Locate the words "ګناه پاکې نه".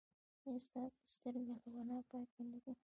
1.75-2.57